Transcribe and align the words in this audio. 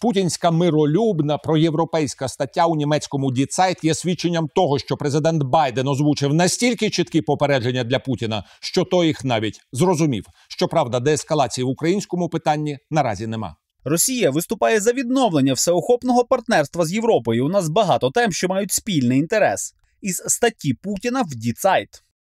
Путінська 0.00 0.50
миролюбна 0.50 1.38
проєвропейська 1.38 2.28
стаття 2.28 2.66
у 2.66 2.76
німецькому 2.76 3.32
діцайт 3.32 3.84
є 3.84 3.94
свідченням 3.94 4.48
того, 4.54 4.78
що 4.78 4.96
президент 4.96 5.42
Байден 5.42 5.88
озвучив 5.88 6.34
настільки 6.34 6.90
чіткі 6.90 7.20
попередження 7.22 7.84
для 7.84 7.98
Путіна, 7.98 8.44
що 8.60 8.84
той 8.84 9.06
їх 9.06 9.24
навіть 9.24 9.60
зрозумів. 9.72 10.24
Щоправда, 10.48 11.00
деескалації 11.00 11.64
в 11.64 11.68
українському 11.68 12.28
питанні 12.28 12.78
наразі 12.90 13.26
нема. 13.26 13.56
Росія 13.84 14.30
виступає 14.30 14.80
за 14.80 14.92
відновлення 14.92 15.52
всеохопного 15.52 16.24
партнерства 16.24 16.84
з 16.84 16.92
Європою. 16.92 17.46
У 17.46 17.48
нас 17.48 17.68
багато 17.68 18.10
тем, 18.10 18.32
що 18.32 18.48
мають 18.48 18.72
спільний 18.72 19.18
інтерес. 19.18 19.74
Із 20.00 20.22
статті 20.26 20.74
Путіна 20.74 21.22
в 21.22 21.34
Діцайт. 21.34 21.88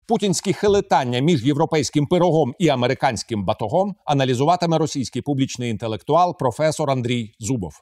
Путінські 0.08 0.54
хилитання 0.54 1.20
між 1.20 1.46
європейським 1.46 2.08
пирогом 2.08 2.56
і 2.60 2.68
американським 2.68 3.46
батогом 3.46 3.96
аналізуватиме 4.06 4.78
російський 4.78 5.22
публічний 5.22 5.70
інтелектуал 5.72 6.38
професор 6.38 6.92
Андрій 6.92 7.36
Зубов. 7.40 7.74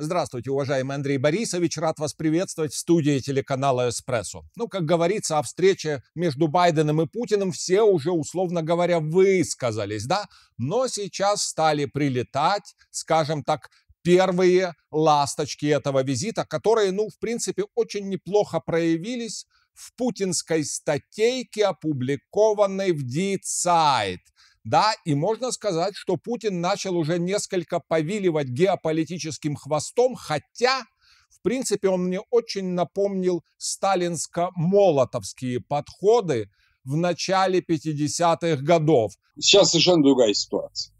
Здравствуйте, 0.00 0.52
уважаемый 0.52 0.94
Андрей 0.94 1.18
Борисович. 1.18 1.76
Рад 1.76 1.98
вас 1.98 2.14
приветствовать 2.14 2.72
в 2.72 2.78
студии 2.78 3.18
телеканала 3.18 3.88
«Эспрессо». 3.88 4.44
Ну, 4.54 4.68
как 4.68 4.84
говорится, 4.84 5.38
о 5.38 5.42
встрече 5.42 6.04
между 6.14 6.46
Байденом 6.46 7.02
и 7.02 7.06
Путиным 7.06 7.50
все 7.50 7.82
уже, 7.82 8.12
условно 8.12 8.62
говоря, 8.62 9.00
высказались, 9.00 10.06
да? 10.06 10.26
Но 10.56 10.86
сейчас 10.86 11.42
стали 11.42 11.86
прилетать, 11.86 12.76
скажем 12.92 13.42
так, 13.42 13.70
первые 14.03 14.75
ласточки 14.91 15.65
этого 15.65 16.03
визита, 16.03 16.45
которые, 16.45 16.91
ну, 16.91 17.09
в 17.09 17.17
принципе, 17.19 17.63
очень 17.75 18.09
неплохо 18.09 18.59
проявились 18.59 19.47
в 19.73 19.95
путинской 19.95 20.63
статейке, 20.63 21.65
опубликованной 21.65 22.91
в 22.91 23.03
Die 23.03 23.39
Zeit. 23.41 24.19
Да, 24.63 24.93
и 25.03 25.15
можно 25.15 25.51
сказать, 25.51 25.95
что 25.95 26.15
Путин 26.15 26.61
начал 26.61 26.95
уже 26.95 27.19
несколько 27.19 27.81
повиливать 27.81 28.47
геополитическим 28.47 29.55
хвостом, 29.55 30.15
хотя, 30.15 30.85
в 31.29 31.41
принципе, 31.41 31.89
он 31.89 32.05
мне 32.05 32.21
очень 32.29 32.69
напомнил 32.69 33.43
сталинско-молотовские 33.57 35.59
подходы 35.59 36.49
в 36.85 36.95
начале 36.95 37.59
50-х 37.59 38.63
годов. 38.63 39.11
Сейчас 39.37 39.71
совершенно 39.71 40.03
другая 40.03 40.33
ситуация. 40.33 40.92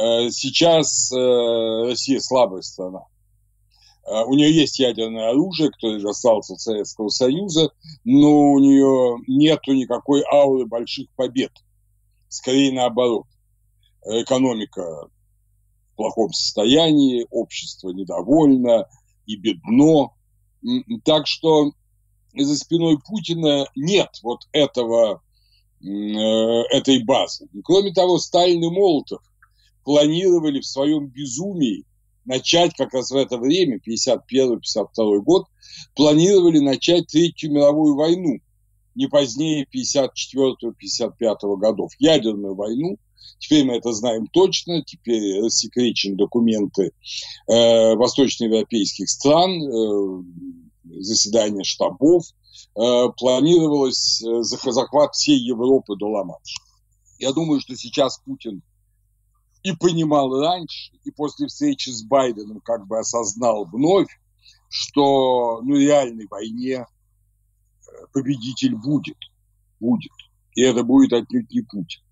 Э, 0.00 0.30
сейчас 0.30 1.12
э, 1.12 1.86
Россия 1.86 2.20
слабая 2.20 2.62
страна. 2.62 3.04
Э, 4.06 4.24
у 4.24 4.34
нее 4.34 4.52
есть 4.52 4.78
ядерное 4.78 5.30
оружие, 5.30 5.70
которое 5.70 6.00
же 6.00 6.08
осталось 6.08 6.50
от 6.50 6.60
Советского 6.60 7.08
Союза, 7.08 7.70
но 8.04 8.52
у 8.52 8.58
нее 8.58 9.18
нету 9.28 9.72
никакой 9.72 10.24
ауры 10.30 10.66
больших 10.66 11.08
побед 11.16 11.52
скорее 12.34 12.72
наоборот. 12.72 13.26
Экономика 14.04 15.08
в 15.92 15.96
плохом 15.96 16.32
состоянии, 16.32 17.26
общество 17.30 17.90
недовольно 17.90 18.86
и 19.24 19.36
бедно. 19.36 20.10
Так 21.04 21.26
что 21.26 21.72
за 22.34 22.56
спиной 22.56 22.98
Путина 22.98 23.66
нет 23.76 24.10
вот 24.22 24.40
этого, 24.52 25.22
этой 25.80 27.02
базы. 27.04 27.48
И 27.54 27.62
кроме 27.62 27.92
того, 27.94 28.18
Сталин 28.18 28.62
и 28.62 28.68
Молотов 28.68 29.22
планировали 29.84 30.60
в 30.60 30.66
своем 30.66 31.06
безумии 31.06 31.84
начать 32.24 32.74
как 32.74 32.94
раз 32.94 33.10
в 33.10 33.16
это 33.16 33.36
время, 33.38 33.80
51-52 33.86 35.20
год, 35.20 35.46
планировали 35.94 36.58
начать 36.58 37.08
Третью 37.08 37.52
мировую 37.52 37.96
войну 37.96 38.40
не 38.94 39.08
позднее 39.08 39.66
54-55 39.74 41.56
годов. 41.56 41.92
Ядерную 41.98 42.54
войну, 42.54 42.96
теперь 43.38 43.64
мы 43.64 43.76
это 43.76 43.92
знаем 43.92 44.26
точно, 44.28 44.82
теперь 44.84 45.42
рассекречены 45.42 46.16
документы 46.16 46.92
э, 47.48 47.94
восточноевропейских 47.94 49.08
стран, 49.08 49.50
э, 49.50 50.22
заседания 51.00 51.64
штабов, 51.64 52.24
э, 52.76 53.08
планировалось 53.16 54.22
э, 54.22 54.42
захват 54.42 55.14
всей 55.14 55.38
Европы 55.38 55.96
до 55.96 56.08
Ла-Манша. 56.08 56.62
Я 57.18 57.32
думаю, 57.32 57.60
что 57.60 57.76
сейчас 57.76 58.18
Путин 58.24 58.62
и 59.64 59.72
понимал 59.72 60.40
раньше, 60.40 60.92
и 61.04 61.10
после 61.10 61.48
встречи 61.48 61.88
с 61.90 62.04
Байденом 62.04 62.60
как 62.60 62.86
бы 62.86 62.98
осознал 62.98 63.64
вновь, 63.64 64.08
что 64.68 65.60
ну, 65.62 65.76
реальной 65.76 66.26
войне 66.28 66.86
победитель 68.12 68.76
будет. 68.76 69.16
Будет. 69.80 70.12
И 70.54 70.62
это 70.62 70.84
будет 70.84 71.12
отнюдь 71.12 71.50
не 71.50 71.62
Путин. 71.62 72.02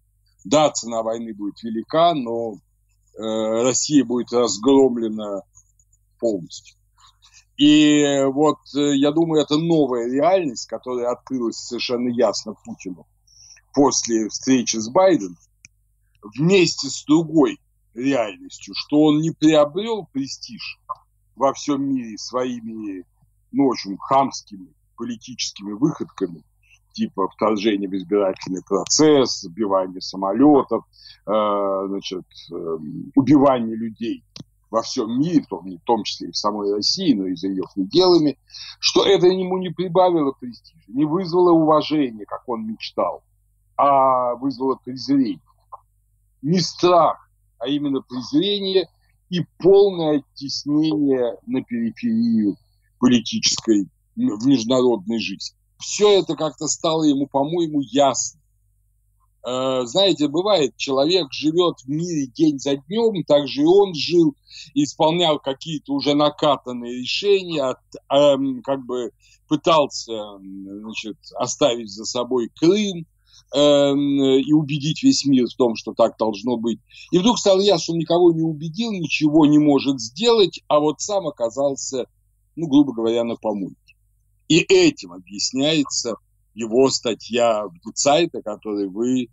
Да, 0.44 0.70
цена 0.70 1.02
войны 1.02 1.34
будет 1.34 1.62
велика, 1.62 2.14
но 2.14 2.54
э, 2.54 3.62
Россия 3.62 4.04
будет 4.04 4.32
разгромлена 4.32 5.42
полностью. 6.18 6.76
И 7.56 8.24
вот 8.32 8.58
э, 8.74 8.96
я 8.96 9.12
думаю, 9.12 9.42
это 9.42 9.58
новая 9.58 10.10
реальность, 10.10 10.66
которая 10.66 11.12
открылась 11.12 11.56
совершенно 11.56 12.08
ясно 12.08 12.54
Путину 12.64 13.06
после 13.74 14.28
встречи 14.28 14.76
с 14.76 14.88
Байденом, 14.88 15.38
вместе 16.22 16.88
с 16.88 17.04
другой 17.04 17.58
реальностью, 17.94 18.74
что 18.76 19.02
он 19.02 19.20
не 19.20 19.30
приобрел 19.30 20.08
престиж 20.12 20.78
во 21.36 21.52
всем 21.52 21.82
мире 21.82 22.16
своими, 22.18 23.04
ну, 23.50 23.70
общем, 23.70 23.96
хамскими 23.98 24.68
политическими 24.96 25.72
выходками, 25.72 26.44
типа 26.92 27.28
вторжения 27.28 27.88
в 27.88 27.94
избирательный 27.94 28.62
процесс, 28.62 29.40
сбивание 29.40 30.00
самолетов, 30.00 30.84
э, 31.26 31.86
значит, 31.88 32.24
э, 32.52 32.78
убивание 33.16 33.76
людей 33.76 34.24
во 34.70 34.82
всем 34.82 35.18
мире, 35.18 35.42
в 35.42 35.46
том, 35.48 35.66
в 35.66 35.84
том 35.84 36.04
числе 36.04 36.28
и 36.28 36.32
в 36.32 36.36
самой 36.36 36.72
России, 36.72 37.14
но 37.14 37.26
и 37.26 37.34
за 37.34 37.48
ее 37.48 37.64
пределами, 37.74 38.38
что 38.80 39.04
это 39.04 39.26
ему 39.26 39.58
не 39.58 39.70
прибавило 39.70 40.32
престижа, 40.32 40.84
не 40.88 41.04
вызвало 41.04 41.52
уважения, 41.52 42.24
как 42.26 42.48
он 42.48 42.66
мечтал, 42.66 43.22
а 43.76 44.34
вызвало 44.36 44.78
презрение. 44.82 45.40
Не 46.42 46.60
страх, 46.60 47.30
а 47.58 47.68
именно 47.68 48.00
презрение 48.02 48.88
и 49.30 49.40
полное 49.58 50.18
оттеснение 50.18 51.36
на 51.46 51.62
периферию 51.62 52.56
политической 52.98 53.88
в 54.16 54.46
международной 54.46 55.18
жизни. 55.18 55.56
Все 55.78 56.20
это 56.20 56.36
как-то 56.36 56.66
стало 56.68 57.04
ему, 57.04 57.26
по-моему, 57.26 57.80
ясно. 57.80 58.40
Э, 59.44 59.82
знаете, 59.84 60.28
бывает, 60.28 60.76
человек 60.76 61.32
живет 61.32 61.80
в 61.80 61.88
мире 61.88 62.26
день 62.28 62.58
за 62.58 62.76
днем, 62.76 63.24
так 63.24 63.48
же 63.48 63.62
и 63.62 63.64
он 63.64 63.94
жил, 63.94 64.36
исполнял 64.74 65.40
какие-то 65.40 65.92
уже 65.92 66.14
накатанные 66.14 67.00
решения, 67.00 67.76
эм, 68.10 68.62
как 68.62 68.84
бы 68.84 69.10
пытался 69.48 70.38
значит, 70.38 71.16
оставить 71.36 71.90
за 71.90 72.04
собой 72.04 72.50
Крым, 72.54 73.06
эм, 73.54 74.22
и 74.22 74.52
убедить 74.52 75.02
весь 75.02 75.24
мир 75.24 75.46
в 75.46 75.54
том, 75.56 75.76
что 75.76 75.92
так 75.94 76.16
должно 76.18 76.56
быть. 76.56 76.80
И 77.10 77.18
вдруг 77.18 77.38
стало 77.38 77.60
ясно, 77.60 77.82
что 77.82 77.92
он 77.92 77.98
никого 77.98 78.32
не 78.32 78.42
убедил, 78.42 78.92
ничего 78.92 79.46
не 79.46 79.58
может 79.58 80.00
сделать, 80.00 80.60
а 80.68 80.80
вот 80.80 81.00
сам 81.00 81.26
оказался, 81.26 82.06
ну, 82.56 82.66
грубо 82.66 82.92
говоря, 82.92 83.24
на 83.24 83.36
помойке. 83.36 83.76
И 84.48 84.58
этим 84.58 85.12
объясняется 85.12 86.16
его 86.54 86.90
статья 86.90 87.66
в 87.66 87.74
Децайте, 87.84 88.38
о 88.38 88.42
которой 88.42 88.88
вы, 88.88 89.28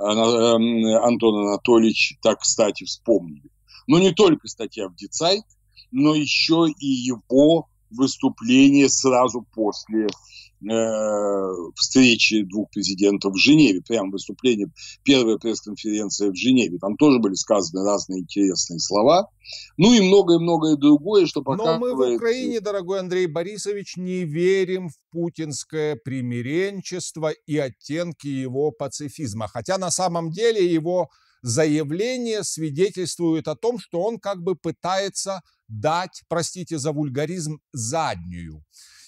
эм, 0.00 0.86
Антон 1.04 1.46
Анатольевич, 1.46 2.18
так 2.22 2.40
кстати 2.40 2.84
вспомнили. 2.84 3.50
Но 3.86 3.98
не 3.98 4.12
только 4.12 4.48
статья 4.48 4.88
в 4.88 4.96
Децайт, 4.96 5.44
но 5.92 6.14
еще 6.14 6.66
и 6.80 6.86
его 6.86 7.68
выступление 7.90 8.88
сразу 8.88 9.46
после 9.54 10.06
э, 10.06 11.72
встречи 11.74 12.42
двух 12.42 12.70
президентов 12.70 13.34
в 13.34 13.38
Женеве, 13.38 13.82
прям 13.82 14.10
выступление, 14.10 14.68
первая 15.02 15.36
пресс-конференция 15.38 16.30
в 16.30 16.36
Женеве. 16.36 16.78
Там 16.78 16.96
тоже 16.96 17.18
были 17.18 17.34
сказаны 17.34 17.84
разные 17.84 18.20
интересные 18.20 18.78
слова. 18.78 19.28
Ну 19.76 19.92
и 19.94 20.00
многое-многое 20.00 20.76
другое, 20.76 21.26
что 21.26 21.42
показывает... 21.42 21.80
Но 21.80 21.86
мы 21.86 21.94
в 21.94 22.16
Украине, 22.16 22.60
дорогой 22.60 23.00
Андрей 23.00 23.26
Борисович, 23.26 23.96
не 23.96 24.24
верим 24.24 24.88
в 24.88 24.94
путинское 25.10 25.96
примиренчество 25.96 27.30
и 27.46 27.56
оттенки 27.58 28.26
его 28.26 28.72
пацифизма. 28.72 29.48
Хотя 29.48 29.78
на 29.78 29.90
самом 29.90 30.30
деле 30.30 30.66
его 30.66 31.08
заявление 31.42 32.42
свидетельствует 32.42 33.46
о 33.46 33.54
том, 33.54 33.78
что 33.78 34.00
он 34.02 34.18
как 34.18 34.42
бы 34.42 34.56
пытается 34.56 35.42
дать, 35.68 36.22
простите 36.28 36.78
за 36.78 36.92
вульгаризм, 36.92 37.60
заднюю. 37.72 38.64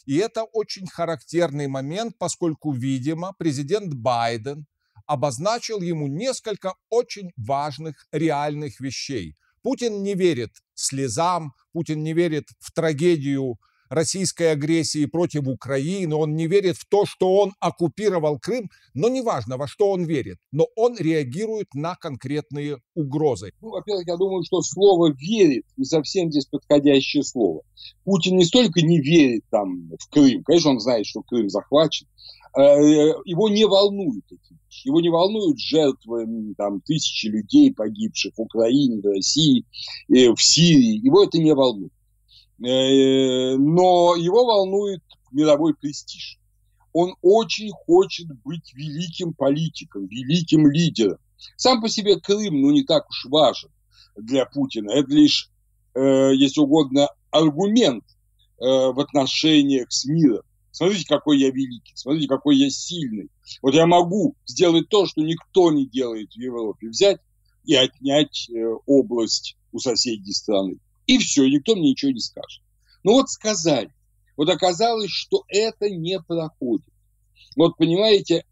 И 0.06 0.16
это 0.16 0.44
очень 0.44 0.86
характерный 0.86 1.68
момент, 1.68 2.16
поскольку, 2.18 2.72
видимо, 2.72 3.34
президент 3.38 3.94
Байден 3.94 4.66
обозначил 5.06 5.80
ему 5.80 6.06
несколько 6.06 6.74
очень 6.90 7.30
важных 7.36 8.06
реальных 8.12 8.80
вещей. 8.80 9.36
Путин 9.62 10.02
не 10.02 10.14
верит 10.14 10.52
слезам, 10.74 11.52
Путин 11.72 12.02
не 12.02 12.12
верит 12.12 12.48
в 12.58 12.72
трагедию 12.72 13.58
российской 13.88 14.52
агрессии 14.52 15.06
против 15.06 15.46
Украины, 15.48 16.14
он 16.14 16.34
не 16.34 16.46
верит 16.46 16.76
в 16.76 16.86
то, 16.88 17.06
что 17.06 17.36
он 17.36 17.52
оккупировал 17.60 18.38
Крым, 18.38 18.70
но 18.94 19.08
неважно, 19.08 19.56
во 19.56 19.66
что 19.66 19.90
он 19.90 20.04
верит, 20.04 20.38
но 20.52 20.66
он 20.76 20.96
реагирует 20.96 21.74
на 21.74 21.94
конкретные 21.94 22.78
угрозы. 22.94 23.52
Ну, 23.60 23.70
во-первых, 23.70 24.06
я 24.06 24.16
думаю, 24.16 24.44
что 24.44 24.60
слово 24.62 25.12
«верит» 25.12 25.64
не 25.76 25.84
совсем 25.84 26.30
здесь 26.30 26.46
подходящее 26.46 27.22
слово. 27.22 27.62
Путин 28.04 28.36
не 28.36 28.44
столько 28.44 28.80
не 28.80 29.00
верит 29.00 29.44
там 29.50 29.90
в 29.98 30.10
Крым, 30.10 30.42
конечно, 30.44 30.70
он 30.70 30.80
знает, 30.80 31.06
что 31.06 31.22
Крым 31.22 31.48
захвачен, 31.48 32.06
э, 32.56 32.60
его 33.24 33.48
не 33.48 33.64
волнует 33.64 34.24
эти 34.30 34.52
вещи. 34.52 34.86
Его 34.86 35.00
не 35.00 35.10
волнуют 35.10 35.58
жертвы 35.58 36.54
там, 36.56 36.80
тысячи 36.80 37.26
людей, 37.26 37.72
погибших 37.72 38.34
в 38.36 38.40
Украине, 38.40 39.00
в 39.00 39.06
России, 39.06 39.64
э, 40.08 40.32
в 40.32 40.42
Сирии. 40.42 41.04
Его 41.04 41.24
это 41.24 41.38
не 41.38 41.54
волнует. 41.54 41.92
Э, 42.60 43.56
но 43.56 44.16
его 44.16 44.44
волнует 44.44 45.02
мировой 45.30 45.74
престиж. 45.74 46.38
Он 46.92 47.14
очень 47.22 47.70
хочет 47.70 48.26
быть 48.44 48.72
великим 48.74 49.32
политиком, 49.32 50.06
великим 50.06 50.68
лидером. 50.70 51.18
Сам 51.56 51.80
по 51.80 51.88
себе 51.88 52.18
Крым, 52.18 52.60
ну, 52.60 52.70
не 52.70 52.82
так 52.82 53.08
уж 53.08 53.26
важен 53.26 53.70
для 54.16 54.44
Путина. 54.46 54.90
Это 54.90 55.10
лишь, 55.12 55.50
э, 55.94 56.32
если 56.34 56.60
угодно, 56.60 57.08
аргумент 57.30 58.04
э, 58.60 58.64
в 58.64 58.98
отношениях 58.98 59.92
с 59.92 60.06
миром. 60.06 60.42
Смотрите, 60.72 61.06
какой 61.08 61.38
я 61.38 61.50
великий, 61.50 61.92
смотрите, 61.94 62.28
какой 62.28 62.56
я 62.56 62.70
сильный. 62.70 63.30
Вот 63.62 63.74
я 63.74 63.86
могу 63.86 64.36
сделать 64.46 64.88
то, 64.88 65.06
что 65.06 65.22
никто 65.22 65.72
не 65.72 65.86
делает 65.86 66.32
в 66.32 66.38
Европе. 66.38 66.88
Взять 66.88 67.20
и 67.64 67.74
отнять 67.74 68.48
э, 68.50 68.64
область 68.86 69.56
у 69.72 69.78
соседней 69.78 70.32
страны. 70.32 70.78
И 71.08 71.18
все, 71.18 71.48
никто 71.48 71.74
мне 71.74 71.90
ничего 71.90 72.12
не 72.12 72.20
скажет. 72.20 72.62
Ну 73.02 73.14
вот 73.14 73.30
сказали. 73.30 73.90
Вот 74.36 74.48
оказалось, 74.50 75.10
что 75.10 75.42
это 75.48 75.90
не 75.90 76.20
проходит. 76.20 76.86
Вот 77.56 77.76
понимаете, 77.76 78.44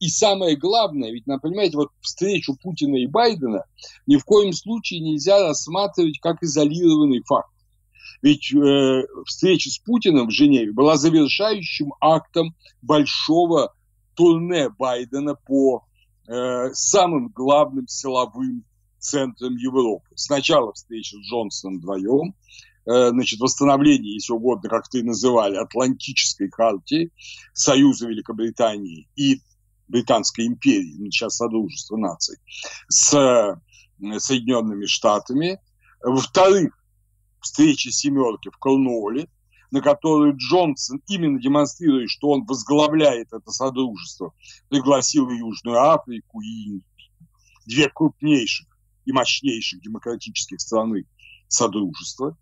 и 0.00 0.08
самое 0.08 0.56
главное, 0.56 1.12
ведь, 1.12 1.24
понимаете, 1.40 1.76
вот 1.76 1.90
встречу 2.00 2.56
Путина 2.60 2.96
и 2.96 3.06
Байдена 3.06 3.64
ни 4.06 4.16
в 4.16 4.24
коем 4.24 4.52
случае 4.52 5.00
нельзя 5.00 5.40
рассматривать 5.40 6.18
как 6.20 6.42
изолированный 6.42 7.22
факт. 7.24 7.48
Ведь 8.22 8.52
э, 8.52 9.02
встреча 9.26 9.70
с 9.70 9.78
Путиным 9.78 10.26
в 10.26 10.32
Женеве 10.32 10.72
была 10.72 10.96
завершающим 10.96 11.94
актом 12.00 12.56
большого 12.82 13.72
турне 14.14 14.68
Байдена 14.68 15.36
по 15.36 15.84
э, 16.26 16.70
самым 16.72 17.28
главным 17.28 17.86
силовым 17.86 18.64
центром 19.02 19.56
Европы. 19.56 20.08
Сначала 20.14 20.72
встреча 20.72 21.16
с 21.16 21.20
Джонсоном 21.20 21.78
вдвоем, 21.78 22.34
э, 22.86 23.10
значит, 23.10 23.40
восстановление, 23.40 24.14
если 24.14 24.32
угодно, 24.32 24.68
как 24.68 24.88
ты 24.88 25.02
называли, 25.02 25.56
Атлантической 25.56 26.50
хартии 26.50 27.10
Союза 27.52 28.08
Великобритании 28.08 29.08
и 29.16 29.40
Британской 29.88 30.46
империи, 30.46 30.96
ну, 30.98 31.10
сейчас 31.10 31.36
Содружество 31.36 31.96
наций, 31.96 32.38
с 32.88 33.12
э, 33.14 34.18
Соединенными 34.18 34.86
Штатами. 34.86 35.60
Во-вторых, 36.00 36.78
встреча 37.40 37.90
семерки 37.90 38.48
в 38.50 38.56
Корнуолле, 38.56 39.28
на 39.70 39.80
которую 39.80 40.36
Джонсон, 40.36 41.02
именно 41.08 41.40
демонстрируя, 41.40 42.06
что 42.06 42.30
он 42.30 42.44
возглавляет 42.44 43.32
это 43.32 43.50
содружество, 43.50 44.32
пригласил 44.68 45.30
Южную 45.30 45.80
Африку, 45.80 46.40
и 46.40 46.46
Индию. 46.46 46.84
Две 47.66 47.88
крупнейших 47.88 48.66
и 49.04 49.12
мощнейших 49.12 49.80
демократических 49.80 50.60
страны 50.60 51.06
Содружества. 51.48 52.36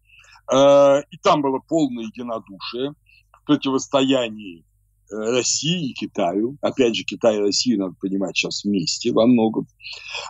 Э, 0.53 1.03
и 1.11 1.17
там 1.19 1.43
было 1.43 1.59
полное 1.59 2.05
единодушие 2.05 2.95
в 3.33 3.45
противостоянии 3.45 4.65
э, 5.11 5.15
России 5.15 5.91
и 5.91 5.95
Китаю. 5.95 6.57
Опять 6.61 6.97
же, 6.97 7.05
Китай 7.05 7.37
и 7.37 7.41
Россию, 7.41 7.81
надо 7.81 7.95
понимать, 8.01 8.37
сейчас 8.37 8.65
вместе 8.65 9.13
во 9.13 9.27
многом. 9.27 9.67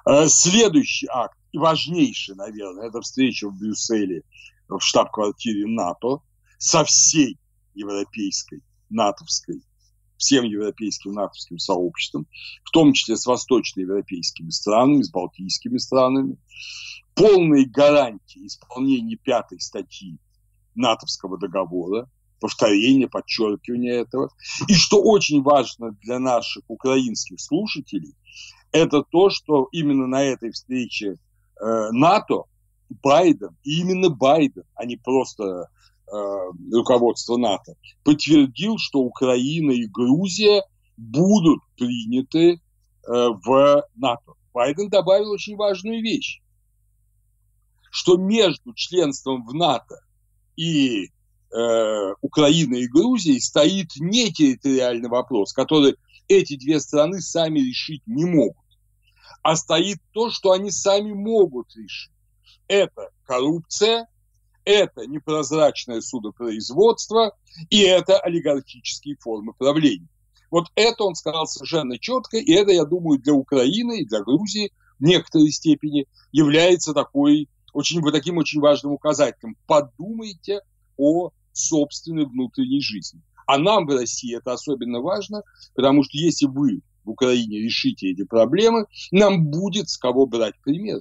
Э, 0.09 0.29
следующий 0.29 1.09
акт, 1.13 1.39
и 1.53 1.59
важнейший, 1.59 2.37
наверное, 2.37 2.89
это 2.89 3.01
встреча 3.01 3.49
в 3.49 3.59
Брюсселе 3.59 4.23
в 4.69 4.81
штаб-квартире 4.81 5.67
НАТО 5.67 6.23
со 6.59 6.85
всей 6.85 7.39
европейской, 7.75 8.63
натовской 8.89 9.63
всем 10.21 10.45
европейским 10.45 11.13
натовским 11.13 11.59
сообществом, 11.59 12.27
в 12.63 12.71
том 12.71 12.93
числе 12.93 13.17
с 13.17 13.27
восточноевропейскими 13.27 14.51
странами, 14.51 15.03
с 15.03 15.11
балтийскими 15.11 15.79
странами, 15.79 16.37
полные 17.15 17.65
гарантии 17.65 18.47
исполнения 18.47 19.17
пятой 19.17 19.61
статьи 19.61 20.19
натовского 20.75 21.39
договора, 21.39 22.09
повторение, 22.39 23.09
подчеркивание 23.09 23.95
этого. 23.95 24.31
И 24.69 24.75
что 24.75 25.03
очень 25.03 25.43
важно 25.43 25.93
для 26.03 26.19
наших 26.19 26.65
украинских 26.69 27.41
слушателей, 27.41 28.15
это 28.73 29.03
то, 29.03 29.31
что 29.31 29.69
именно 29.73 30.07
на 30.07 30.23
этой 30.23 30.53
встрече 30.53 31.17
э, 31.61 31.91
НАТО 31.93 32.45
Байден, 33.03 33.57
и 33.65 33.81
именно 33.81 34.11
Байден, 34.11 34.65
а 34.75 34.85
не 34.85 34.97
просто 34.97 35.69
Э, 36.13 36.51
руководство 36.73 37.37
НАТО, 37.37 37.75
подтвердил, 38.03 38.79
что 38.79 38.99
Украина 38.99 39.71
и 39.71 39.87
Грузия 39.87 40.65
будут 40.97 41.61
приняты 41.77 42.55
э, 42.55 42.59
в 43.07 43.85
НАТО. 43.95 44.33
Байден 44.53 44.89
добавил 44.89 45.31
очень 45.31 45.55
важную 45.55 46.03
вещь, 46.03 46.41
что 47.93 48.17
между 48.17 48.75
членством 48.75 49.47
в 49.47 49.55
НАТО 49.55 50.01
и 50.57 51.05
э, 51.05 52.15
Украиной 52.23 52.83
и 52.83 52.89
Грузией 52.89 53.41
стоит 53.41 53.91
не 54.01 54.33
территориальный 54.33 55.09
вопрос, 55.09 55.53
который 55.53 55.95
эти 56.27 56.57
две 56.57 56.81
страны 56.81 57.21
сами 57.21 57.61
решить 57.61 58.03
не 58.07 58.25
могут, 58.25 58.67
а 59.43 59.55
стоит 59.55 59.99
то, 60.11 60.31
что 60.31 60.51
они 60.51 60.73
сами 60.73 61.13
могут 61.13 61.69
решить. 61.77 62.11
Это 62.67 63.11
коррупция, 63.27 64.09
это 64.71 65.07
непрозрачное 65.07 66.01
судопроизводство 66.01 67.37
и 67.69 67.81
это 67.81 68.19
олигархические 68.19 69.17
формы 69.17 69.53
правления. 69.53 70.09
Вот 70.51 70.67
это 70.75 71.05
он 71.05 71.15
сказал 71.15 71.47
совершенно 71.47 71.99
четко, 71.99 72.37
и 72.37 72.53
это, 72.53 72.73
я 72.73 72.85
думаю, 72.85 73.21
для 73.21 73.35
Украины 73.35 74.01
и 74.01 74.07
для 74.07 74.23
Грузии 74.23 74.73
в 74.99 75.05
некоторой 75.05 75.51
степени 75.51 76.07
является 76.33 76.93
такой, 76.93 77.49
очень, 77.73 78.03
таким 78.11 78.39
очень 78.39 78.61
важным 78.61 78.93
указателем. 78.93 79.57
Подумайте 79.67 80.61
о 80.97 81.31
собственной 81.53 82.27
внутренней 82.27 82.81
жизни. 82.81 83.23
А 83.47 83.59
нам 83.59 83.87
в 83.87 83.91
России 83.91 84.37
это 84.37 84.53
особенно 84.53 85.01
важно, 85.01 85.43
потому 85.75 86.05
что 86.05 86.17
если 86.19 86.47
вы 86.47 86.83
в 87.05 87.11
Украине 87.11 87.59
решите 87.59 88.11
эти 88.11 88.25
проблемы, 88.25 88.87
нам 89.11 89.47
будет 89.47 89.89
с 89.89 89.99
кого 89.99 90.27
брать 90.27 90.55
пример. 90.63 91.01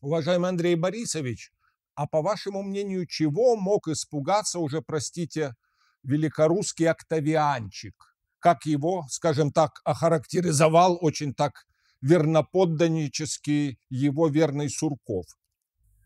Уважаемый 0.00 0.48
Андрей 0.48 0.74
Борисович, 0.74 1.52
а 1.94 2.06
по 2.06 2.22
вашему 2.22 2.62
мнению, 2.62 3.06
чего 3.06 3.56
мог 3.56 3.88
испугаться 3.88 4.58
уже, 4.58 4.82
простите, 4.82 5.54
великорусский 6.02 6.88
октавианчик? 6.88 7.94
Как 8.38 8.66
его, 8.66 9.04
скажем 9.08 9.52
так, 9.52 9.80
охарактеризовал 9.84 10.98
очень 11.00 11.34
так 11.34 11.66
верноподданнически 12.00 13.78
его 13.88 14.28
верный 14.28 14.68
Сурков? 14.68 15.26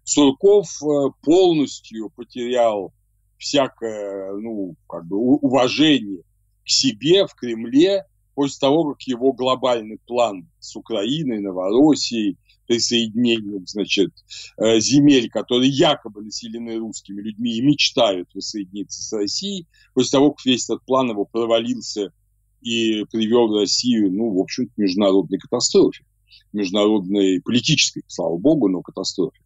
Сурков 0.04 0.68
э, 0.82 0.86
полностью 1.22 2.10
потерял 2.10 2.92
всякое 3.38 4.32
ну, 4.34 4.76
как 4.88 5.06
бы 5.06 5.16
уважение 5.16 6.22
к 6.64 6.68
себе 6.68 7.26
в 7.26 7.34
Кремле 7.34 8.04
после 8.34 8.60
того, 8.60 8.92
как 8.92 9.02
его 9.02 9.32
глобальный 9.32 9.98
план 10.06 10.48
с 10.58 10.76
Украиной, 10.76 11.40
Новороссией 11.40 12.38
присоединением, 12.66 13.66
значит, 13.66 14.12
э, 14.58 14.80
земель, 14.80 15.30
которые 15.30 15.70
якобы 15.70 16.22
населены 16.22 16.76
русскими 16.78 17.20
людьми 17.20 17.56
и 17.56 17.62
мечтают 17.62 18.28
воссоединиться 18.34 19.02
с 19.02 19.12
Россией, 19.12 19.66
после 19.94 20.18
того, 20.18 20.32
как 20.32 20.44
весь 20.44 20.64
этот 20.64 20.84
план 20.84 21.10
его 21.10 21.24
провалился 21.24 22.12
и 22.60 23.04
привел 23.10 23.56
Россию, 23.58 24.12
ну, 24.12 24.34
в 24.34 24.40
общем-то, 24.40 24.74
к 24.74 24.78
международной 24.78 25.38
катастрофе. 25.38 26.04
Международной 26.52 27.40
политической, 27.42 28.02
слава 28.06 28.36
богу, 28.38 28.68
но 28.68 28.82
катастрофе. 28.82 29.38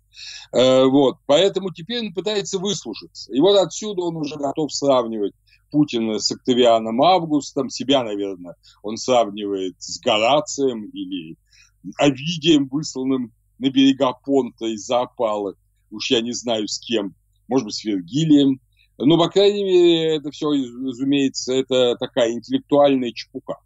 Э, 0.52 0.84
вот. 0.84 1.16
Поэтому 1.26 1.72
теперь 1.72 2.06
он 2.06 2.12
пытается 2.12 2.58
выслужиться. 2.58 3.32
И 3.32 3.40
вот 3.40 3.56
отсюда 3.56 4.02
он 4.02 4.16
уже 4.16 4.36
готов 4.36 4.72
сравнивать 4.72 5.32
Путина 5.70 6.18
с 6.18 6.30
Октавианом 6.32 7.00
Августом, 7.02 7.70
себя, 7.70 8.02
наверное, 8.02 8.56
он 8.82 8.96
сравнивает 8.96 9.74
с 9.78 10.00
Горацием 10.00 10.86
или 10.90 11.36
Овидием, 11.98 12.68
высланным 12.68 13.32
на 13.58 13.70
берега 13.70 14.12
Понта 14.12 14.66
из-за 14.66 15.02
опалы. 15.02 15.54
Уж 15.90 16.10
я 16.10 16.20
не 16.20 16.32
знаю 16.32 16.68
с 16.68 16.78
кем. 16.78 17.14
Может 17.48 17.66
быть, 17.66 17.74
с 17.74 17.84
Вергилием. 17.84 18.60
Но, 18.98 19.16
по 19.18 19.28
крайней 19.28 19.64
мере, 19.64 20.16
это 20.16 20.30
все, 20.30 20.50
разумеется, 20.50 21.54
это 21.54 21.96
такая 21.96 22.32
интеллектуальная 22.32 23.12
чепуха. 23.12 23.56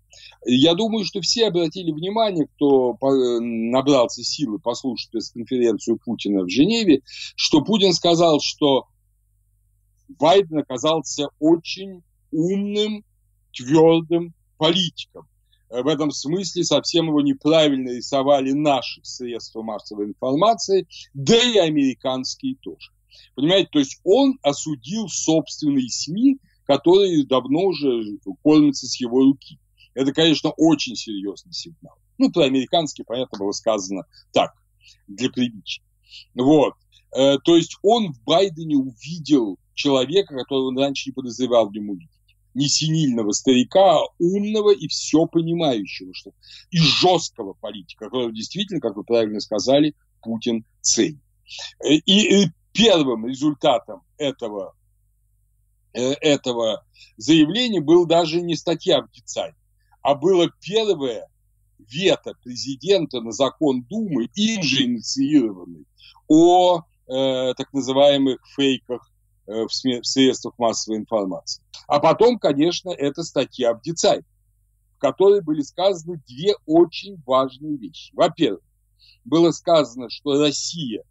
Я 0.47 0.75
думаю, 0.75 1.05
что 1.05 1.21
все 1.21 1.49
обратили 1.49 1.91
внимание, 1.91 2.47
кто 2.47 2.97
набрался 3.41 4.23
силы 4.23 4.59
послушать 4.59 5.11
пресс-конференцию 5.11 5.99
Путина 6.05 6.45
в 6.45 6.51
Женеве, 6.51 7.03
что 7.35 7.63
Путин 7.63 7.93
сказал, 7.93 8.41
что 8.41 8.87
Байден 10.09 10.59
оказался 10.59 11.29
очень 11.41 12.03
умным, 12.31 13.05
твердым 13.53 14.35
политиком. 14.57 15.27
В 15.83 15.89
этом 15.89 16.11
смысле 16.13 16.63
совсем 16.63 17.07
его 17.07 17.21
неправильно 17.21 17.91
рисовали 17.91 18.53
наши 18.53 19.01
средства 19.03 19.63
массовой 19.63 20.07
информации, 20.07 20.87
да 21.15 21.37
и 21.37 21.59
американские 21.59 22.55
тоже. 22.57 22.91
Понимаете, 23.35 23.69
то 23.73 23.79
есть 23.81 24.01
он 24.05 24.39
осудил 24.43 25.09
собственные 25.09 25.89
СМИ, 25.89 26.39
которые 26.65 27.27
давно 27.27 27.63
уже 27.63 28.19
кормятся 28.43 28.87
с 28.87 29.01
его 29.01 29.21
руки. 29.21 29.59
Это, 29.95 30.13
конечно, 30.13 30.51
очень 30.51 30.97
серьезный 30.97 31.53
сигнал. 31.53 31.97
Ну, 32.19 32.31
про 32.31 32.45
американский, 32.45 33.03
понятно, 33.03 33.39
было 33.39 33.53
сказано 33.53 34.05
так, 34.33 34.53
для 35.09 35.31
приличия. 35.31 35.83
Вот. 36.35 36.75
Э, 37.17 37.39
то 37.45 37.57
есть 37.57 37.77
он 37.83 38.13
в 38.13 38.23
Байдене 38.23 38.77
увидел 38.77 39.59
человека, 39.75 40.37
которого 40.37 40.69
он 40.69 40.79
раньше 40.79 41.11
не 41.11 41.15
подозревал 41.15 41.69
в 41.69 41.73
нем. 41.73 41.99
Не 42.55 42.69
синильного 42.69 43.33
старика, 43.33 43.99
а 43.99 44.07
умного 44.19 44.73
и 44.73 44.87
все 44.89 45.27
понимающего, 45.27 46.15
что 46.15 46.31
и 46.71 46.79
жесткого 46.79 47.55
политика, 47.55 48.07
которого 48.07 48.33
действительно, 48.33 48.81
как 48.81 48.97
вы 48.97 49.05
правильно 49.05 49.41
сказали, 49.41 49.95
Путин 50.23 50.65
ценит. 50.81 51.21
Э, 51.83 51.95
и, 51.95 52.45
и 52.45 52.49
первым 52.73 53.27
результатом 53.27 54.03
этого, 54.19 54.75
э, 55.93 56.13
этого 56.21 56.85
заявления 57.17 57.81
был 57.81 58.07
даже 58.07 58.41
не 58.41 58.57
статья 58.57 59.03
в 59.03 59.11
Дицай, 59.11 59.53
а 60.03 60.15
было 60.15 60.51
первое 60.61 61.29
вето 61.79 62.35
президента 62.43 63.21
на 63.21 63.33
закон 63.33 63.83
Думы, 63.83 64.29
им 64.35 64.63
же 64.63 64.85
инициированный, 64.85 65.87
о 66.29 66.83
э, 67.07 67.55
так 67.55 67.73
называемых 67.73 68.39
фейках 68.57 69.11
э, 69.11 69.14
в, 69.47 69.69
СМИ, 69.69 70.01
в 70.01 70.07
средствах 70.07 70.59
массовой 70.59 70.99
информации. 70.99 71.63
А 71.87 72.01
потом, 72.01 72.39
конечно, 72.39 72.91
это 72.91 73.23
статья 73.23 73.75
в 73.75 73.83
Дицай, 73.83 74.23
в 74.97 74.99
которой 74.99 75.43
были 75.43 75.63
сказаны 75.63 76.23
две 76.27 76.55
очень 76.67 77.23
важные 77.27 77.77
вещи. 77.77 78.13
Во-первых, 78.15 78.63
было 79.25 79.51
сказано, 79.51 80.11
что 80.11 80.41
Россия, 80.41 81.03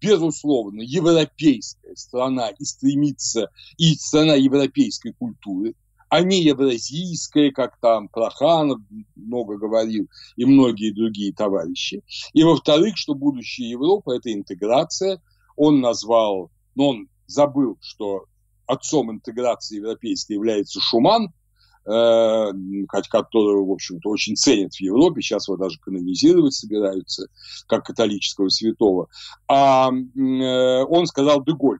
безусловно, 0.00 0.82
европейская 0.82 1.94
страна 1.96 2.48
и 2.48 2.64
стремится, 2.64 3.50
и 3.76 3.94
страна 3.94 4.34
европейской 4.34 5.12
культуры, 5.12 5.74
а 6.08 6.20
не 6.20 6.42
евразийская, 6.42 7.52
как 7.52 7.78
там 7.80 8.08
Проханов 8.08 8.80
много 9.16 9.56
говорил, 9.56 10.08
и 10.36 10.44
многие 10.44 10.90
другие 10.90 11.32
товарищи. 11.32 12.02
И 12.34 12.42
во-вторых, 12.42 12.98
что 12.98 13.14
будущее 13.14 13.70
Европы– 13.70 14.14
это 14.16 14.30
интеграция. 14.30 15.22
Он 15.56 15.80
назвал, 15.80 16.50
но 16.74 16.88
он 16.88 17.08
забыл, 17.26 17.78
что 17.80 18.26
отцом 18.66 19.10
интеграции 19.10 19.76
европейской 19.76 20.32
является 20.32 20.80
Шуман, 20.80 21.32
э, 21.84 22.50
которого, 23.10 23.66
в 23.66 23.72
общем-то, 23.72 24.08
очень 24.08 24.36
ценят 24.36 24.74
в 24.74 24.80
Европе, 24.80 25.20
сейчас 25.20 25.48
его 25.48 25.56
даже 25.56 25.78
канонизировать 25.80 26.54
собираются, 26.54 27.26
как 27.66 27.84
католического 27.84 28.48
святого. 28.48 29.08
А 29.48 29.90
э, 29.90 30.84
он 30.84 31.06
сказал 31.06 31.44
Деголь, 31.44 31.78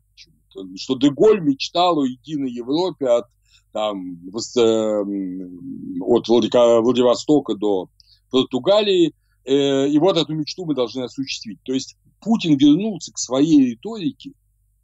что 0.76 0.96
Деголь 0.96 1.40
мечтал 1.40 2.00
о 2.00 2.06
единой 2.06 2.50
Европе 2.50 3.06
от 3.08 3.26
там, 3.72 4.18
от 4.34 6.28
Владивостока 6.28 7.54
до 7.54 7.88
Португалии, 8.30 9.14
э, 9.44 9.88
и 9.88 9.99
вот 9.99 10.16
эту 10.18 10.34
мечту 10.34 10.66
мы 10.66 10.75
должны 10.75 11.02
осуществить. 11.02 11.58
То 11.64 11.72
есть 11.72 11.96
Путин 12.20 12.56
вернулся 12.56 13.12
к 13.12 13.18
своей 13.18 13.70
риторике 13.70 14.32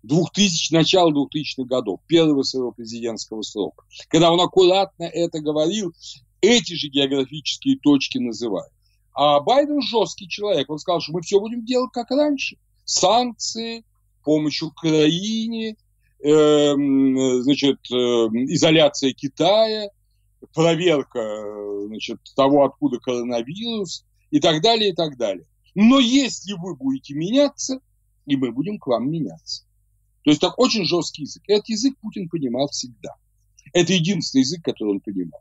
2000, 0.09 0.73
начала 0.73 1.12
2000-х 1.12 1.65
годов, 1.65 2.00
первого 2.07 2.43
своего 2.43 2.73
президентского 2.73 3.43
срока, 3.43 3.85
когда 4.09 4.33
он 4.33 4.41
аккуратно 4.41 5.05
это 5.05 5.41
говорил, 5.41 5.93
эти 6.41 6.75
же 6.75 6.88
географические 6.88 7.79
точки 7.79 8.19
называя. 8.19 8.71
А 9.12 9.41
Байден 9.41 9.83
жесткий 9.83 10.29
человек, 10.29 10.71
он 10.71 10.79
сказал, 10.79 11.00
что 11.00 11.12
мы 11.12 11.23
все 11.23 11.41
будем 11.41 11.65
делать 11.65 11.91
как 11.93 12.11
раньше. 12.11 12.57
Санкции, 12.85 13.85
помощь 14.25 14.62
Украине, 14.62 15.77
Эм, 16.21 17.43
значит, 17.43 17.79
эм, 17.93 18.53
изоляция 18.53 19.12
Китая, 19.12 19.88
проверка 20.53 21.21
значит, 21.87 22.19
того, 22.35 22.65
откуда 22.65 22.99
коронавирус 22.99 24.05
и 24.33 24.41
так 24.41 24.61
далее, 24.61 24.91
и 24.91 24.95
так 24.95 25.17
далее. 25.17 25.47
Но 25.77 26.00
если 26.00 26.55
вы 26.55 26.75
будете 26.75 27.15
меняться, 27.15 27.81
и 28.27 28.37
мы 28.37 28.50
будем 28.50 28.79
к 28.79 28.88
вам 28.88 29.09
меняться. 29.11 29.62
То 30.29 30.33
есть 30.33 30.43
так 30.43 30.59
очень 30.59 30.85
жесткий 30.85 31.23
язык. 31.23 31.43
Этот 31.47 31.71
язык 31.71 31.95
Путин 32.03 32.29
понимал 32.29 32.69
всегда. 32.69 33.15
Это 33.73 33.95
единственный 33.95 34.43
язык, 34.43 34.63
который 34.63 34.91
он 34.91 35.01
понимал. 35.01 35.41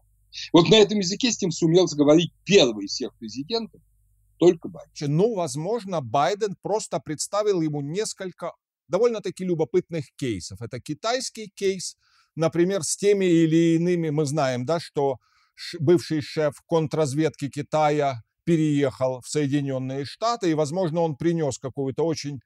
Вот 0.53 0.69
на 0.69 0.75
этом 0.75 0.99
языке 0.99 1.29
с 1.29 1.41
ним 1.41 1.51
сумел 1.51 1.87
заговорить 1.87 2.31
первый 2.45 2.85
из 2.85 2.91
всех 2.91 3.13
президентов, 3.17 3.81
только 4.37 4.69
Байден. 4.69 5.17
Ну, 5.17 5.35
возможно, 5.35 5.99
Байден 5.99 6.55
просто 6.61 7.01
представил 7.01 7.59
ему 7.59 7.81
несколько 7.81 8.53
довольно-таки 8.87 9.43
любопытных 9.43 10.05
кейсов. 10.15 10.61
Это 10.61 10.79
китайский 10.79 11.51
кейс, 11.53 11.97
например, 12.37 12.83
с 12.83 12.95
теми 12.95 13.25
или 13.25 13.75
иными, 13.75 14.09
мы 14.09 14.25
знаем, 14.25 14.65
да, 14.65 14.79
что 14.79 15.17
бывший 15.81 16.21
шеф 16.21 16.61
контрразведки 16.65 17.49
Китая 17.49 18.21
переехал 18.45 19.19
в 19.19 19.27
Соединенные 19.27 20.05
Штаты, 20.05 20.49
и, 20.49 20.53
возможно, 20.53 21.01
он 21.01 21.17
принес 21.17 21.57
какую-то 21.57 22.05
очень 22.05 22.39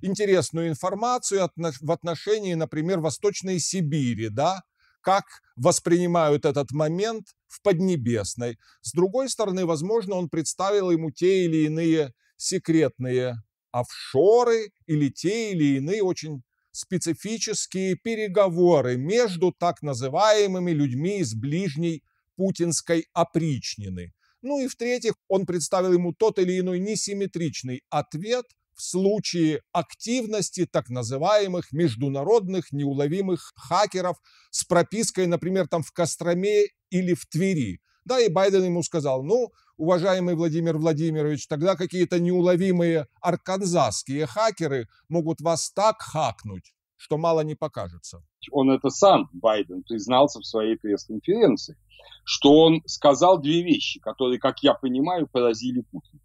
интересную 0.00 0.68
информацию 0.68 1.48
в 1.56 1.92
отношении, 1.92 2.54
например, 2.54 3.00
Восточной 3.00 3.58
Сибири, 3.58 4.28
да, 4.28 4.62
как 5.00 5.24
воспринимают 5.56 6.44
этот 6.44 6.72
момент 6.72 7.28
в 7.46 7.62
Поднебесной. 7.62 8.58
С 8.80 8.92
другой 8.92 9.28
стороны, 9.28 9.64
возможно, 9.64 10.16
он 10.16 10.28
представил 10.28 10.90
ему 10.90 11.10
те 11.10 11.44
или 11.44 11.66
иные 11.66 12.12
секретные 12.36 13.36
офшоры 13.70 14.70
или 14.86 15.08
те 15.08 15.52
или 15.52 15.76
иные 15.76 16.02
очень 16.02 16.42
специфические 16.72 17.96
переговоры 17.96 18.96
между 18.96 19.52
так 19.52 19.82
называемыми 19.82 20.72
людьми 20.72 21.20
из 21.20 21.34
ближней 21.34 22.02
путинской 22.36 23.06
опричнины. 23.12 24.12
Ну 24.42 24.60
и 24.60 24.68
в-третьих, 24.68 25.14
он 25.28 25.46
представил 25.46 25.92
ему 25.92 26.12
тот 26.12 26.38
или 26.38 26.58
иной 26.58 26.78
несимметричный 26.78 27.82
ответ 27.90 28.46
в 28.76 28.82
случае 28.82 29.62
активности 29.72 30.66
так 30.66 30.88
называемых 30.88 31.72
международных 31.72 32.72
неуловимых 32.72 33.52
хакеров 33.56 34.16
с 34.50 34.64
пропиской, 34.64 35.26
например, 35.26 35.66
там 35.66 35.82
в 35.82 35.92
Костроме 35.92 36.66
или 36.90 37.14
в 37.14 37.26
Твери. 37.26 37.80
Да, 38.04 38.20
и 38.20 38.28
Байден 38.28 38.64
ему 38.64 38.82
сказал, 38.82 39.24
ну, 39.24 39.50
уважаемый 39.76 40.36
Владимир 40.36 40.76
Владимирович, 40.78 41.48
тогда 41.48 41.74
какие-то 41.74 42.20
неуловимые 42.20 43.08
арканзасские 43.20 44.26
хакеры 44.26 44.86
могут 45.08 45.40
вас 45.40 45.72
так 45.72 46.00
хакнуть, 46.00 46.72
что 46.96 47.18
мало 47.18 47.40
не 47.40 47.56
покажется. 47.56 48.22
Он 48.52 48.70
это 48.70 48.90
сам, 48.90 49.28
Байден, 49.32 49.82
признался 49.82 50.38
в 50.38 50.46
своей 50.46 50.76
пресс-конференции, 50.76 51.76
что 52.24 52.60
он 52.60 52.82
сказал 52.86 53.40
две 53.40 53.62
вещи, 53.62 53.98
которые, 53.98 54.38
как 54.38 54.62
я 54.62 54.74
понимаю, 54.74 55.26
поразили 55.26 55.80
Путина. 55.80 56.20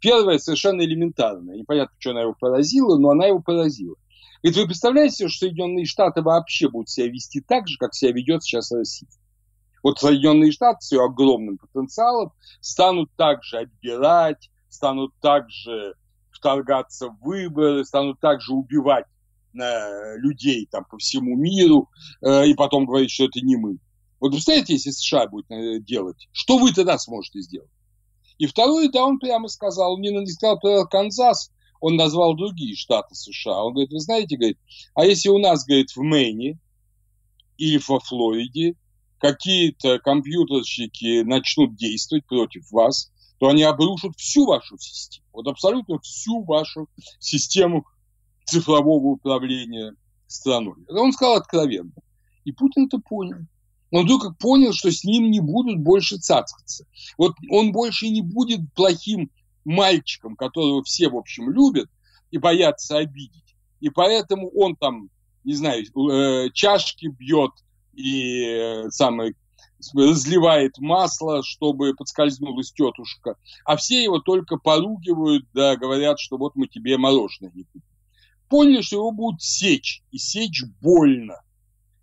Первое 0.00 0.38
совершенно 0.38 0.82
элементарное. 0.82 1.56
Непонятно, 1.56 1.94
что 1.98 2.10
она 2.10 2.22
его 2.22 2.34
поразила, 2.38 2.98
но 2.98 3.10
она 3.10 3.26
его 3.26 3.40
поразила. 3.40 3.96
Говорит, 4.42 4.60
вы 4.60 4.66
представляете, 4.66 5.28
что 5.28 5.46
Соединенные 5.46 5.84
Штаты 5.84 6.22
вообще 6.22 6.68
будут 6.68 6.88
себя 6.88 7.08
вести 7.08 7.40
так 7.40 7.68
же, 7.68 7.76
как 7.78 7.94
себя 7.94 8.12
ведет 8.12 8.42
сейчас 8.42 8.72
Россия? 8.72 9.08
Вот 9.82 9.98
Соединенные 9.98 10.52
Штаты 10.52 10.78
с 10.80 10.92
ее 10.92 11.04
огромным 11.04 11.58
потенциалом 11.58 12.32
станут 12.60 13.10
также 13.16 13.58
отбирать, 13.58 14.50
станут 14.68 15.12
также 15.20 15.94
вторгаться 16.30 17.08
в 17.08 17.20
выборы, 17.20 17.84
станут 17.84 18.18
также 18.18 18.52
убивать 18.52 19.06
э, 19.54 20.16
людей 20.18 20.66
там 20.70 20.84
по 20.84 20.98
всему 20.98 21.36
миру 21.36 21.88
э, 22.20 22.46
и 22.46 22.54
потом 22.54 22.86
говорить, 22.86 23.10
что 23.10 23.24
это 23.26 23.40
не 23.40 23.56
мы. 23.56 23.78
Вот 24.18 24.32
представляете, 24.32 24.74
если 24.74 24.90
США 24.90 25.28
будет 25.28 25.50
э, 25.50 25.78
делать, 25.80 26.28
что 26.32 26.58
вы 26.58 26.72
тогда 26.72 26.98
сможете 26.98 27.40
сделать? 27.40 27.70
И 28.42 28.46
второе, 28.48 28.88
да, 28.88 29.04
он 29.04 29.20
прямо 29.20 29.46
сказал, 29.46 29.92
он 29.92 30.00
не 30.00 30.26
сказал 30.26 30.58
про 30.58 30.84
Канзас, 30.84 31.52
он 31.78 31.94
назвал 31.94 32.34
другие 32.34 32.74
штаты 32.74 33.14
США. 33.14 33.62
Он 33.62 33.72
говорит, 33.72 33.92
вы 33.92 34.00
знаете, 34.00 34.36
говорит, 34.36 34.58
а 34.96 35.04
если 35.04 35.28
у 35.28 35.38
нас, 35.38 35.64
говорит, 35.64 35.92
в 35.92 36.02
Мэйне 36.02 36.58
или 37.56 37.80
во 37.86 38.00
Флориде 38.00 38.74
какие-то 39.18 40.00
компьютерщики 40.00 41.22
начнут 41.22 41.76
действовать 41.76 42.26
против 42.26 42.68
вас, 42.72 43.12
то 43.38 43.46
они 43.46 43.62
обрушат 43.62 44.16
всю 44.16 44.44
вашу 44.44 44.76
систему, 44.76 45.24
вот 45.32 45.46
абсолютно 45.46 46.00
всю 46.00 46.42
вашу 46.42 46.88
систему 47.20 47.86
цифрового 48.44 49.06
управления 49.06 49.94
страной. 50.26 50.82
Это 50.88 51.00
он 51.00 51.12
сказал 51.12 51.36
откровенно. 51.36 51.92
И 52.44 52.50
Путин 52.50 52.86
это 52.86 52.98
понял. 52.98 53.46
Он 53.92 54.04
вдруг 54.04 54.36
понял, 54.38 54.72
что 54.72 54.90
с 54.90 55.04
ним 55.04 55.30
не 55.30 55.38
будут 55.38 55.78
больше 55.78 56.16
цацкаться. 56.16 56.86
Вот 57.16 57.34
он 57.50 57.70
больше 57.70 58.08
не 58.08 58.22
будет 58.22 58.60
плохим 58.74 59.30
мальчиком, 59.64 60.34
которого 60.34 60.82
все, 60.82 61.08
в 61.08 61.16
общем, 61.16 61.50
любят 61.50 61.88
и 62.32 62.38
боятся 62.38 62.96
обидеть. 62.96 63.54
И 63.80 63.90
поэтому 63.90 64.48
он 64.50 64.74
там 64.74 65.10
не 65.44 65.54
знаю, 65.54 65.84
э, 65.84 66.50
чашки 66.52 67.06
бьет 67.06 67.52
и 67.94 68.44
э, 68.44 68.90
самое 68.90 69.34
разливает 69.94 70.78
масло, 70.78 71.42
чтобы 71.42 71.94
подскользнулась 71.94 72.72
тетушка, 72.72 73.36
а 73.64 73.76
все 73.76 74.02
его 74.02 74.20
только 74.20 74.56
поругивают, 74.56 75.44
да, 75.52 75.76
говорят, 75.76 76.20
что 76.20 76.38
вот 76.38 76.54
мы 76.54 76.68
тебе 76.68 76.98
мороженое 76.98 77.50
не 77.52 77.64
купим. 77.64 77.82
Поняли, 78.48 78.82
что 78.82 78.96
его 78.96 79.10
будут 79.10 79.42
сечь, 79.42 80.02
и 80.12 80.18
сечь 80.18 80.62
больно. 80.80 81.42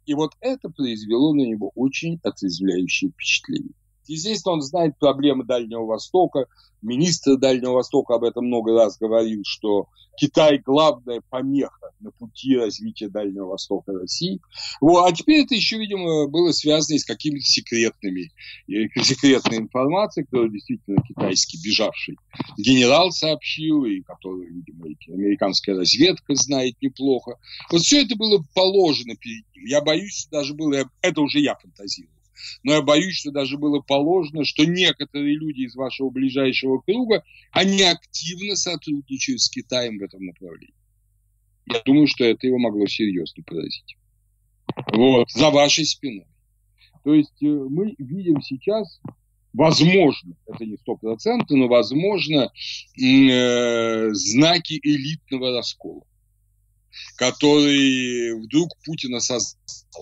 И 0.10 0.16
вот 0.16 0.32
это 0.42 0.72
произвело 0.72 1.36
на 1.36 1.42
него 1.42 1.72
очень 1.76 2.20
отрезвляющее 2.24 3.12
впечатление. 3.12 3.76
Естественно, 4.10 4.56
он 4.56 4.62
знает 4.62 4.98
проблемы 4.98 5.46
Дальнего 5.46 5.86
Востока. 5.86 6.48
Министр 6.82 7.38
Дальнего 7.38 7.74
Востока 7.74 8.16
об 8.16 8.24
этом 8.24 8.46
много 8.46 8.74
раз 8.74 8.98
говорил, 8.98 9.44
что 9.46 9.88
Китай 10.18 10.58
главная 10.58 11.22
помеха 11.30 11.92
на 12.00 12.12
пути 12.12 12.58
развития 12.58 13.08
Дальнего 13.08 13.46
Востока 13.46 13.94
России. 13.94 14.40
Вот. 14.82 15.06
А 15.06 15.12
теперь 15.14 15.44
это 15.44 15.56
еще, 15.56 15.78
видимо, 15.78 16.28
было 16.28 16.52
связано 16.52 16.98
с 16.98 17.06
какими-то 17.06 17.46
секретными, 17.46 18.32
секретной 18.68 19.60
информацией, 19.60 20.26
которую 20.26 20.52
действительно 20.52 21.02
китайский 21.08 21.60
бежавший 21.64 22.18
генерал 22.58 23.12
сообщил, 23.12 23.86
и 23.86 24.02
которую, 24.02 24.54
видимо, 24.54 24.88
американская 25.08 25.76
разведка 25.76 26.36
знает 26.36 26.76
неплохо. 26.82 27.38
Вот 27.72 27.82
все 27.82 28.02
это 28.04 28.16
было 28.16 28.44
положено 28.56 29.16
перед 29.16 29.44
ним. 29.56 29.66
Я 29.66 29.82
боюсь, 29.82 30.28
даже 30.32 30.54
было, 30.54 30.90
это 31.02 31.22
уже 31.22 31.40
я 31.40 31.56
фантазирую 31.56 32.19
но 32.64 32.74
я 32.74 32.82
боюсь, 32.82 33.18
что 33.18 33.32
даже 33.32 33.58
было 33.58 33.80
положено, 33.80 34.46
что 34.46 34.66
некоторые 34.66 35.36
люди 35.36 35.62
из 35.62 35.76
вашего 35.76 36.10
ближайшего 36.10 36.80
круга, 36.80 37.24
они 37.52 37.82
активно 37.82 38.56
сотрудничают 38.56 39.42
с 39.42 39.50
Китаем 39.50 40.00
в 40.00 40.04
этом 40.04 40.26
направлении. 40.26 40.74
Я 41.66 41.82
думаю, 41.86 42.08
что 42.08 42.24
это 42.24 42.48
его 42.48 42.58
могло 42.58 42.88
серьезно 42.88 43.44
поразить. 43.44 43.96
Вот, 44.94 45.30
за 45.32 45.50
вашей 45.50 45.86
спиной. 45.86 46.26
То 47.04 47.14
есть 47.14 47.42
э, 47.42 47.46
мы 47.46 47.96
видим 47.98 48.42
сейчас, 48.42 49.00
возможно, 49.54 50.36
это 50.48 50.66
не 50.66 50.78
стопроцентно, 50.78 51.58
но 51.58 51.68
возможно, 51.68 52.52
э, 53.02 54.10
знаки 54.12 54.80
элитного 54.84 55.58
раскола, 55.58 56.04
который 57.16 58.40
вдруг 58.44 58.70
Путин 58.84 59.16
осознал, 59.16 59.56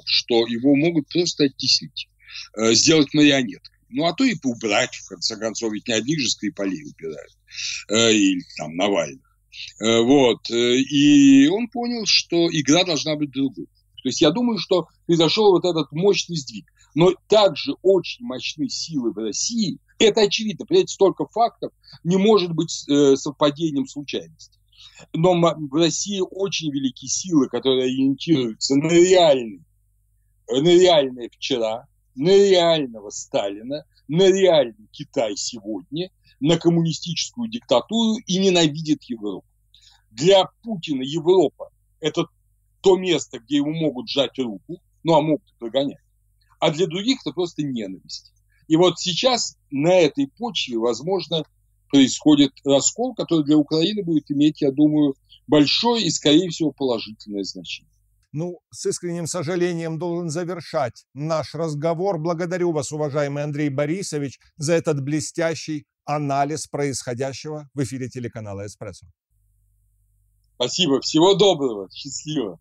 что 0.06 0.48
его 0.48 0.76
могут 0.76 1.08
просто 1.10 1.46
оттеснить. 1.46 2.10
Э, 2.56 2.74
сделать 2.74 3.14
марионеткой. 3.14 3.78
Ну, 3.90 4.06
а 4.06 4.14
то 4.14 4.24
и 4.24 4.36
поубрать, 4.36 4.96
в 4.96 5.08
конце 5.08 5.38
концов, 5.38 5.72
ведь 5.72 5.88
не 5.88 5.94
одних 5.94 6.20
же 6.20 6.30
Скрипалей 6.30 6.84
убирают. 6.84 7.38
Э, 7.90 8.12
или 8.12 8.44
там 8.58 8.76
Навальных. 8.76 9.26
Э, 9.80 10.02
вот. 10.02 10.50
И 10.50 11.48
он 11.48 11.68
понял, 11.70 12.06
что 12.06 12.48
игра 12.52 12.84
должна 12.84 13.16
быть 13.16 13.32
другой. 13.32 13.66
То 14.04 14.10
есть 14.10 14.22
я 14.22 14.32
думаю, 14.32 14.60
что 14.60 14.88
произошел 15.06 15.52
вот 15.52 15.66
этот 15.66 15.92
мощный 15.92 16.36
сдвиг. 16.36 16.66
Но 16.96 17.14
также 17.28 17.74
очень 17.82 18.26
мощные 18.26 18.70
силы 18.70 19.12
в 19.12 19.18
России, 19.18 19.78
это 20.00 20.22
очевидно, 20.22 20.66
понимаете, 20.66 20.94
столько 20.94 21.26
фактов 21.28 21.72
не 22.04 22.18
может 22.18 22.54
быть 22.54 22.72
совпадением 22.72 23.88
случайности. 23.88 24.58
Но 25.14 25.34
в 25.36 25.74
России 25.76 26.22
очень 26.22 26.72
великие 26.72 27.10
силы, 27.10 27.50
которые 27.50 27.86
ориентируются 27.86 28.76
на 28.76 28.90
реальный, 28.90 29.64
на 30.50 30.70
реальное 30.70 31.30
вчера, 31.30 31.88
на 32.18 32.30
реального 32.30 33.10
Сталина, 33.12 33.86
на 34.08 34.28
реальный 34.28 34.88
Китай 34.92 35.38
сегодня, 35.38 36.10
на 36.40 36.58
коммунистическую 36.58 37.50
диктатуру 37.50 38.18
и 38.26 38.40
ненавидит 38.40 39.04
Европу. 39.04 39.48
Для 40.12 40.46
Путина 40.64 41.04
Европа– 41.04 41.70
это 42.00 42.26
то 42.82 42.98
место, 42.98 43.40
где 43.40 43.58
ему 43.58 43.74
могут 43.74 44.10
сжать 44.10 44.38
руку, 44.40 44.82
ну 45.04 45.14
а 45.14 45.22
могут 45.22 45.54
прогонять. 45.60 46.02
А 46.60 46.72
для 46.72 46.88
других 46.88 47.20
это 47.22 47.34
просто 47.34 47.62
ненависть. 47.62 48.34
И 48.68 48.76
вот 48.76 49.00
сейчас 49.00 49.58
на 49.70 49.94
этой 49.94 50.28
почве, 50.28 50.78
возможно, 50.78 51.44
происходит 51.90 52.52
раскол, 52.66 53.14
который 53.14 53.46
для 53.46 53.58
Украины 53.58 54.04
будет 54.04 54.30
иметь, 54.32 54.62
я 54.62 54.72
думаю, 54.72 55.16
большое 55.46 56.04
и, 56.04 56.10
скорее 56.10 56.50
всего, 56.50 56.72
положительное 56.72 57.44
значение 57.44 57.92
ну, 58.32 58.60
с 58.72 58.86
искренним 58.86 59.28
сожалением 59.28 60.00
должен 60.00 60.30
завершать 60.30 61.06
наш 61.14 61.56
разговор. 61.56 62.18
Благодарю 62.18 62.72
вас, 62.72 62.92
уважаемый 62.92 63.44
Андрей 63.44 63.70
Борисович, 63.70 64.40
за 64.58 64.74
этот 64.74 65.02
блестящий 65.02 65.86
анализ 66.06 66.68
происходящего 66.68 67.70
в 67.74 67.84
эфире 67.84 68.10
телеканала 68.10 68.66
«Эспрессо». 68.66 69.08
Спасибо. 70.56 71.02
Всего 71.02 71.36
доброго. 71.36 71.88
Счастливо. 71.92 72.60